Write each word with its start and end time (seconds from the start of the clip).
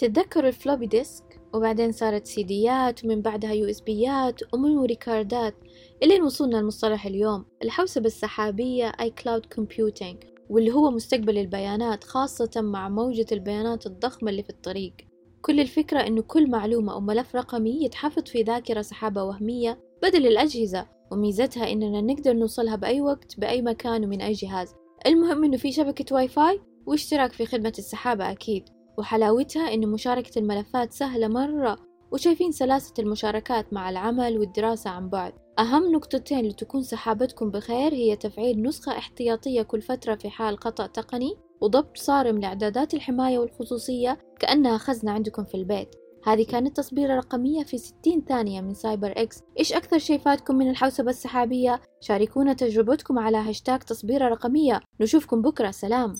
تتذكروا 0.00 0.48
ال 0.48 0.53
floppy 0.53 0.86
disk؟ 0.86 1.40
وبعدين 1.54 1.92
صارت 1.92 2.26
سيديات 2.26 3.04
ومن 3.04 3.22
بعدها 3.22 3.52
USB 3.52 3.80
ات 3.80 4.54
و 4.54 4.60
memory 4.60 4.94
card 4.94 5.42
ات 5.42 5.54
إلين 6.02 6.22
وصلنا 6.22 6.56
لمصطلح 6.56 7.06
اليوم 7.06 7.44
الحوسبة 7.62 8.06
السحابية 8.06 8.92
اي 9.00 9.10
cloud 9.10 9.46
computing 9.46 10.24
واللي 10.50 10.72
هو 10.72 10.90
مستقبل 10.90 11.38
البيانات 11.38 12.04
خاصة 12.04 12.50
مع 12.56 12.88
موجة 12.88 13.26
البيانات 13.32 13.86
الضخمة 13.86 14.30
اللي 14.30 14.42
في 14.42 14.50
الطريق. 14.50 14.92
كل 15.42 15.60
الفكرة 15.60 16.00
إنه 16.00 16.22
كل 16.22 16.50
معلومة 16.50 16.92
أو 16.92 17.00
ملف 17.00 17.36
رقمي 17.36 17.84
يتحفظ 17.84 18.22
في 18.22 18.42
ذاكرة 18.42 18.82
سحابة 18.82 19.24
وهمية 19.24 19.78
بدل 20.02 20.26
الأجهزة 20.26 20.86
وميزتها 21.12 21.72
إننا 21.72 22.00
نقدر 22.00 22.32
نوصلها 22.32 22.76
بأي 22.76 23.00
وقت 23.00 23.40
بأي 23.40 23.62
مكان 23.62 24.04
ومن 24.04 24.20
أي 24.20 24.32
جهاز. 24.32 24.74
المهم 25.06 25.44
إنه 25.44 25.56
في 25.56 25.72
شبكة 25.72 26.14
واي 26.14 26.28
فاي 26.28 26.60
واشتراك 26.86 27.32
في 27.32 27.46
خدمة 27.46 27.72
السحابة 27.78 28.30
أكيد. 28.30 28.79
وحلاوتها 28.98 29.74
إن 29.74 29.88
مشاركة 29.88 30.38
الملفات 30.38 30.92
سهلة 30.92 31.28
مرة 31.28 31.76
وشايفين 32.12 32.52
سلاسة 32.52 32.94
المشاركات 32.98 33.72
مع 33.72 33.90
العمل 33.90 34.38
والدراسة 34.38 34.90
عن 34.90 35.08
بعد. 35.08 35.32
أهم 35.58 35.92
نقطتين 35.92 36.44
لتكون 36.48 36.82
سحابتكم 36.82 37.50
بخير 37.50 37.92
هي 37.94 38.16
تفعيل 38.16 38.62
نسخة 38.62 38.98
احتياطية 38.98 39.62
كل 39.62 39.82
فترة 39.82 40.14
في 40.14 40.30
حال 40.30 40.58
خطأ 40.58 40.86
تقني 40.86 41.36
وضبط 41.60 41.96
صارم 41.96 42.38
لإعدادات 42.38 42.94
الحماية 42.94 43.38
والخصوصية 43.38 44.18
كأنها 44.38 44.78
خزنة 44.78 45.12
عندكم 45.12 45.44
في 45.44 45.54
البيت. 45.54 45.88
هذه 46.26 46.46
كانت 46.46 46.76
تصبيرة 46.76 47.16
رقمية 47.16 47.64
في 47.64 47.78
60 47.78 48.24
ثانية 48.28 48.60
من 48.60 48.74
سايبر 48.74 49.12
إكس. 49.16 49.42
إيش 49.58 49.72
أكثر 49.72 49.98
شيء 49.98 50.18
فاتكم 50.18 50.54
من 50.54 50.70
الحوسبة 50.70 51.10
السحابية؟ 51.10 51.80
شاركونا 52.00 52.52
تجربتكم 52.52 53.18
على 53.18 53.36
هاشتاج 53.36 53.80
تصبيرة 53.80 54.28
رقمية. 54.28 54.80
نشوفكم 55.00 55.42
بكرة. 55.42 55.70
سلام. 55.70 56.14